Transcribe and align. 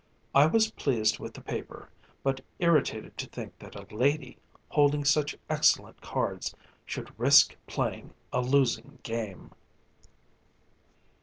I 0.33 0.47
was 0.47 0.71
pleased 0.71 1.19
with 1.19 1.35
the 1.35 1.41
paper, 1.43 1.87
but 2.23 2.41
irritated 2.57 3.19
to 3.19 3.27
think 3.27 3.59
that 3.59 3.75
a 3.75 3.95
lady, 3.95 4.39
holding 4.69 5.05
such 5.05 5.37
excellent 5.47 6.01
cards, 6.01 6.55
should 6.87 7.13
risk 7.19 7.55
playing 7.67 8.11
a 8.33 8.41
losing 8.41 8.97
game. 9.03 9.51